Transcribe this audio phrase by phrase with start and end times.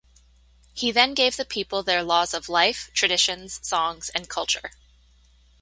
[0.73, 4.71] He then gave the people their laws of life, traditions, songs, and culture.